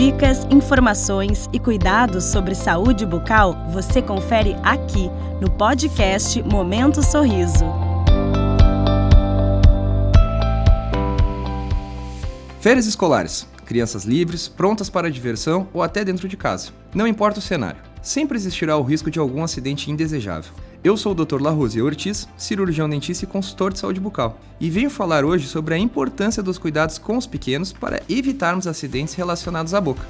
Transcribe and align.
Dicas, 0.00 0.46
informações 0.50 1.46
e 1.52 1.58
cuidados 1.58 2.24
sobre 2.24 2.54
saúde 2.54 3.04
bucal 3.04 3.66
você 3.70 4.00
confere 4.00 4.56
aqui 4.62 5.10
no 5.42 5.50
podcast 5.50 6.42
Momento 6.42 7.02
Sorriso. 7.02 7.66
Férias 12.62 12.86
escolares. 12.86 13.46
Crianças 13.66 14.04
livres, 14.04 14.48
prontas 14.48 14.88
para 14.88 15.10
diversão 15.10 15.68
ou 15.70 15.82
até 15.82 16.02
dentro 16.02 16.26
de 16.26 16.34
casa. 16.34 16.70
Não 16.94 17.06
importa 17.06 17.38
o 17.38 17.42
cenário, 17.42 17.82
sempre 18.00 18.38
existirá 18.38 18.78
o 18.78 18.82
risco 18.82 19.10
de 19.10 19.18
algum 19.18 19.44
acidente 19.44 19.90
indesejável. 19.90 20.50
Eu 20.82 20.96
sou 20.96 21.12
o 21.12 21.14
Dr. 21.14 21.42
Larrosia 21.42 21.84
Ortiz, 21.84 22.26
cirurgião 22.38 22.88
dentista 22.88 23.26
e 23.26 23.28
consultor 23.28 23.70
de 23.70 23.78
saúde 23.78 24.00
bucal, 24.00 24.40
e 24.58 24.70
venho 24.70 24.88
falar 24.88 25.26
hoje 25.26 25.46
sobre 25.46 25.74
a 25.74 25.78
importância 25.78 26.42
dos 26.42 26.56
cuidados 26.56 26.96
com 26.96 27.18
os 27.18 27.26
pequenos 27.26 27.70
para 27.70 28.02
evitarmos 28.08 28.66
acidentes 28.66 29.12
relacionados 29.12 29.74
à 29.74 29.80
boca. 29.80 30.06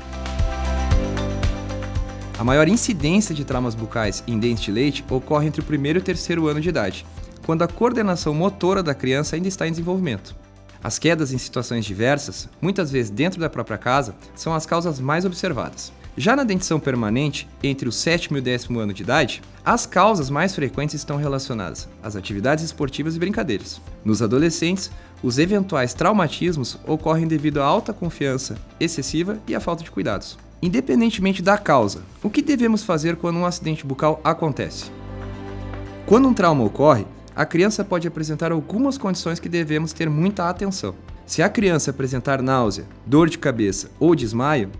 A 2.38 2.45
maior 2.45 2.68
incidência 2.68 3.34
de 3.34 3.45
traumas 3.45 3.74
bucais 3.74 4.22
em 4.28 4.38
dentes 4.38 4.62
de 4.62 4.70
leite 4.70 5.04
ocorre 5.10 5.48
entre 5.48 5.60
o 5.60 5.64
primeiro 5.64 5.98
e 5.98 6.02
o 6.02 6.04
terceiro 6.04 6.46
ano 6.46 6.60
de 6.60 6.68
idade, 6.68 7.04
quando 7.45 7.62
a 7.62 7.68
coordenação 7.68 8.32
motora 8.32 8.80
da 8.80 8.95
criança 8.95 9.34
ainda 9.34 9.48
está 9.48 9.66
em 9.66 9.73
desenvolvimento. 9.73 10.37
As 10.84 11.00
quedas 11.00 11.32
em 11.32 11.38
situações 11.38 11.84
diversas, 11.84 12.48
muitas 12.62 12.92
vezes 12.92 13.10
dentro 13.10 13.40
da 13.40 13.50
própria 13.50 13.76
casa, 13.76 14.14
são 14.37 14.54
as 14.54 14.66
causas 14.66 15.00
mais 15.00 15.24
observadas. 15.24 15.92
Já 16.16 16.34
na 16.34 16.42
dentição 16.42 16.80
permanente, 16.80 17.48
entre 17.62 17.88
o 17.88 17.92
sétimo 17.92 18.37
e 18.37 18.41
o 18.41 18.42
décimo 18.42 18.80
ano 18.80 18.92
de 18.92 19.02
idade, 19.02 19.41
as 19.64 19.87
causas 19.87 20.28
mais 20.28 20.55
frequentes 20.55 20.95
estão 20.96 21.16
relacionadas 21.16 21.88
às 22.02 22.16
atividades 22.16 22.64
esportivas 22.64 23.14
e 23.14 23.18
brincadeiras. 23.18 23.80
Nos 24.05 24.20
adolescentes, 24.20 24.91
os 25.23 25.38
eventuais 25.38 25.95
traumatismos 25.95 26.78
ocorrem 26.87 27.28
devido 27.28 27.60
à 27.60 27.65
alta 27.65 27.92
confiança 27.92 28.56
excessiva 28.80 29.38
e 29.46 29.54
à 29.54 29.60
falta 29.60 29.84
de 29.84 29.91
cuidados. 29.91 30.37
Independentemente 30.60 31.43
da 31.43 31.57
causa, 31.57 32.02
o 32.23 32.29
que 32.29 32.43
devemos 32.43 32.82
fazer 32.82 33.16
quando 33.16 33.38
um 33.38 33.46
acidente 33.46 33.87
bucal 33.87 34.21
acontece? 34.24 34.90
Quando 36.06 36.29
um 36.29 36.34
trauma 36.34 36.65
ocorre, 36.65 37.06
a 37.37 37.46
criança 37.46 37.84
pode 37.84 38.09
apresentar 38.09 38.51
algumas 38.51 38.99
condições 38.99 39.38
que 39.38 39.49
devemos 39.49 39.93
ter 39.93 40.10
muita 40.10 40.49
atenção. 40.49 40.95
Se 41.24 41.40
a 41.43 41.49
criança 41.49 41.93
apresentar 41.93 42.43
náusea, 42.43 42.84
dor 43.06 43.30
de 43.30 43.38
cabeça 43.38 43.90
ou 44.01 44.15
desmaio, 44.15 44.71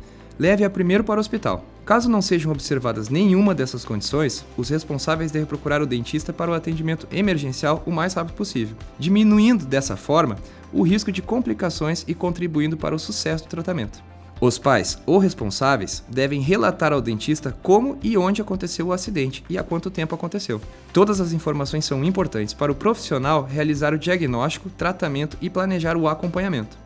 leve-a 0.41 0.71
primeiro 0.71 1.05
para 1.05 1.19
o 1.19 1.21
hospital. 1.21 1.63
Caso 1.85 2.09
não 2.09 2.23
sejam 2.23 2.51
observadas 2.51 3.11
nenhuma 3.11 3.55
dessas 3.55 3.85
condições, 3.85 4.43
os 4.57 4.71
responsáveis 4.71 5.31
devem 5.31 5.47
procurar 5.47 5.83
o 5.83 5.87
dentista 5.87 6.33
para 6.33 6.51
o 6.51 6.55
atendimento 6.55 7.07
emergencial 7.13 7.83
o 7.85 7.91
mais 7.91 8.15
rápido 8.15 8.37
possível, 8.37 8.75
diminuindo 8.99 9.67
dessa 9.67 9.99
forma 9.99 10.37
o 10.73 10.83
risco 10.83 11.13
de 11.13 11.21
complicações 11.21 12.07
e 12.09 12.15
contribuindo 12.15 12.75
para 12.75 12.95
o 12.95 12.99
sucesso 12.99 13.45
do 13.45 13.51
tratamento. 13.51 14.03
Os 14.41 14.59
pais 14.59 14.97
ou 15.05 15.19
responsáveis 15.19 16.03
devem 16.09 16.41
relatar 16.41 16.91
ao 16.91 17.03
dentista 17.03 17.55
como 17.63 17.99
e 18.03 18.17
onde 18.17 18.41
aconteceu 18.41 18.87
o 18.87 18.93
acidente 18.95 19.45
e 19.51 19.59
há 19.59 19.63
quanto 19.63 19.91
tempo 19.91 20.15
aconteceu. 20.15 20.59
Todas 20.91 21.21
as 21.21 21.35
informações 21.35 21.85
são 21.85 22.03
importantes 22.03 22.55
para 22.55 22.73
o 22.73 22.75
profissional 22.75 23.45
realizar 23.45 23.93
o 23.93 23.99
diagnóstico, 23.99 24.71
tratamento 24.71 25.37
e 25.43 25.51
planejar 25.51 25.99
o 25.99 26.09
acompanhamento. 26.09 26.79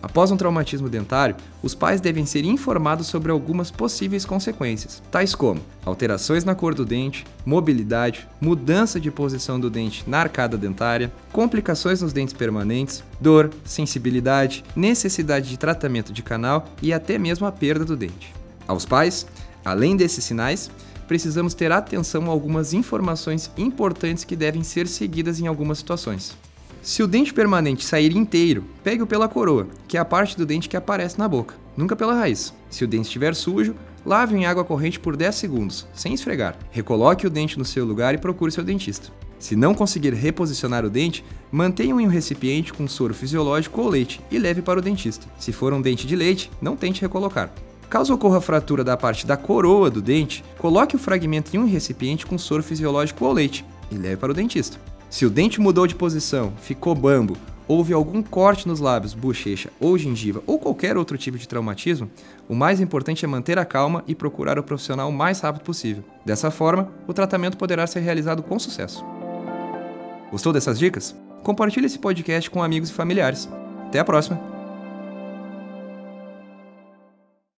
Após 0.00 0.30
um 0.30 0.36
traumatismo 0.36 0.88
dentário, 0.88 1.34
os 1.62 1.74
pais 1.74 2.00
devem 2.00 2.24
ser 2.24 2.44
informados 2.44 3.08
sobre 3.08 3.32
algumas 3.32 3.70
possíveis 3.70 4.24
consequências, 4.24 5.02
tais 5.10 5.34
como 5.34 5.60
alterações 5.84 6.44
na 6.44 6.54
cor 6.54 6.72
do 6.72 6.84
dente, 6.84 7.24
mobilidade, 7.44 8.28
mudança 8.40 9.00
de 9.00 9.10
posição 9.10 9.58
do 9.58 9.68
dente 9.68 10.04
na 10.06 10.20
arcada 10.20 10.56
dentária, 10.56 11.12
complicações 11.32 12.00
nos 12.00 12.12
dentes 12.12 12.32
permanentes, 12.32 13.02
dor, 13.20 13.50
sensibilidade, 13.64 14.64
necessidade 14.76 15.48
de 15.48 15.58
tratamento 15.58 16.12
de 16.12 16.22
canal 16.22 16.66
e 16.80 16.92
até 16.92 17.18
mesmo 17.18 17.46
a 17.46 17.52
perda 17.52 17.84
do 17.84 17.96
dente. 17.96 18.32
Aos 18.68 18.86
pais, 18.86 19.26
além 19.64 19.96
desses 19.96 20.22
sinais, 20.24 20.70
precisamos 21.08 21.54
ter 21.54 21.72
atenção 21.72 22.26
a 22.26 22.28
algumas 22.28 22.72
informações 22.72 23.50
importantes 23.56 24.22
que 24.22 24.36
devem 24.36 24.62
ser 24.62 24.86
seguidas 24.86 25.40
em 25.40 25.48
algumas 25.48 25.78
situações. 25.78 26.36
Se 26.82 27.02
o 27.02 27.06
dente 27.06 27.34
permanente 27.34 27.84
sair 27.84 28.16
inteiro, 28.16 28.64
pegue-o 28.82 29.06
pela 29.06 29.28
coroa, 29.28 29.68
que 29.86 29.96
é 29.96 30.00
a 30.00 30.04
parte 30.04 30.36
do 30.36 30.46
dente 30.46 30.68
que 30.68 30.76
aparece 30.76 31.18
na 31.18 31.28
boca, 31.28 31.54
nunca 31.76 31.96
pela 31.96 32.14
raiz. 32.14 32.54
Se 32.70 32.84
o 32.84 32.88
dente 32.88 33.06
estiver 33.06 33.34
sujo, 33.34 33.74
lave 34.06 34.36
em 34.36 34.46
água 34.46 34.64
corrente 34.64 34.98
por 34.98 35.16
10 35.16 35.34
segundos, 35.34 35.86
sem 35.92 36.14
esfregar. 36.14 36.56
Recoloque 36.70 37.26
o 37.26 37.30
dente 37.30 37.58
no 37.58 37.64
seu 37.64 37.84
lugar 37.84 38.14
e 38.14 38.18
procure 38.18 38.52
seu 38.52 38.64
dentista. 38.64 39.12
Se 39.38 39.54
não 39.54 39.74
conseguir 39.74 40.14
reposicionar 40.14 40.84
o 40.84 40.90
dente, 40.90 41.24
mantenha-o 41.52 42.00
em 42.00 42.06
um 42.06 42.10
recipiente 42.10 42.72
com 42.72 42.88
soro 42.88 43.14
fisiológico 43.14 43.80
ou 43.80 43.88
leite 43.88 44.20
e 44.30 44.38
leve 44.38 44.62
para 44.62 44.80
o 44.80 44.82
dentista. 44.82 45.26
Se 45.38 45.52
for 45.52 45.72
um 45.72 45.80
dente 45.80 46.06
de 46.06 46.16
leite, 46.16 46.50
não 46.60 46.76
tente 46.76 47.00
recolocar. 47.00 47.52
Caso 47.88 48.14
ocorra 48.14 48.40
fratura 48.40 48.82
da 48.82 48.96
parte 48.96 49.26
da 49.26 49.36
coroa 49.36 49.90
do 49.90 50.02
dente, 50.02 50.44
coloque 50.58 50.96
o 50.96 50.98
fragmento 50.98 51.54
em 51.54 51.58
um 51.58 51.66
recipiente 51.66 52.26
com 52.26 52.36
soro 52.36 52.62
fisiológico 52.62 53.24
ou 53.24 53.32
leite 53.32 53.64
e 53.90 53.96
leve 53.96 54.16
para 54.16 54.32
o 54.32 54.34
dentista. 54.34 54.78
Se 55.10 55.24
o 55.24 55.30
dente 55.30 55.60
mudou 55.60 55.86
de 55.86 55.94
posição, 55.94 56.52
ficou 56.60 56.94
bambo, 56.94 57.36
houve 57.66 57.92
algum 57.92 58.22
corte 58.22 58.68
nos 58.68 58.80
lábios, 58.80 59.14
bochecha 59.14 59.70
ou 59.80 59.96
gengiva 59.96 60.42
ou 60.46 60.58
qualquer 60.58 60.96
outro 60.96 61.16
tipo 61.16 61.38
de 61.38 61.48
traumatismo, 61.48 62.10
o 62.48 62.54
mais 62.54 62.80
importante 62.80 63.24
é 63.24 63.28
manter 63.28 63.58
a 63.58 63.64
calma 63.64 64.04
e 64.06 64.14
procurar 64.14 64.58
o 64.58 64.62
profissional 64.62 65.08
o 65.08 65.12
mais 65.12 65.40
rápido 65.40 65.62
possível. 65.62 66.04
Dessa 66.24 66.50
forma, 66.50 66.92
o 67.06 67.12
tratamento 67.14 67.56
poderá 67.56 67.86
ser 67.86 68.00
realizado 68.00 68.42
com 68.42 68.58
sucesso. 68.58 69.04
Gostou 70.30 70.52
dessas 70.52 70.78
dicas? 70.78 71.14
Compartilhe 71.42 71.86
esse 71.86 71.98
podcast 71.98 72.50
com 72.50 72.62
amigos 72.62 72.90
e 72.90 72.92
familiares. 72.92 73.48
Até 73.86 73.98
a 73.98 74.04
próxima! 74.04 74.57